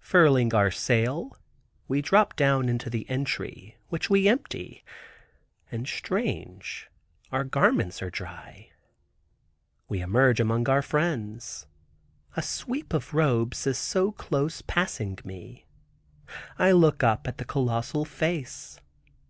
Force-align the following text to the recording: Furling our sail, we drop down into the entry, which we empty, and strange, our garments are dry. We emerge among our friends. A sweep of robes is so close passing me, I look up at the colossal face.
Furling 0.00 0.52
our 0.52 0.70
sail, 0.70 1.38
we 1.88 2.02
drop 2.02 2.36
down 2.36 2.68
into 2.68 2.90
the 2.90 3.08
entry, 3.08 3.78
which 3.88 4.10
we 4.10 4.28
empty, 4.28 4.84
and 5.72 5.88
strange, 5.88 6.90
our 7.32 7.44
garments 7.44 8.02
are 8.02 8.10
dry. 8.10 8.72
We 9.88 10.02
emerge 10.02 10.38
among 10.38 10.68
our 10.68 10.82
friends. 10.82 11.66
A 12.36 12.42
sweep 12.42 12.92
of 12.92 13.14
robes 13.14 13.66
is 13.66 13.78
so 13.78 14.12
close 14.12 14.60
passing 14.60 15.18
me, 15.24 15.64
I 16.58 16.72
look 16.72 17.02
up 17.02 17.26
at 17.26 17.38
the 17.38 17.46
colossal 17.46 18.04
face. 18.04 18.80